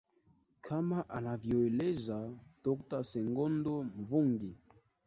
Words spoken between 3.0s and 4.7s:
sengondo mvungi